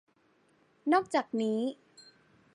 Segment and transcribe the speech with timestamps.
[0.91, 1.59] นอกจากนี้